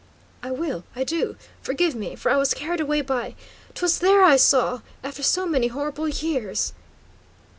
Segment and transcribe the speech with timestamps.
[0.41, 1.35] "I will, I do.
[1.61, 3.35] Forgive me, for I was carried away by
[3.75, 6.73] 'twas there I saw after so many horrible years!"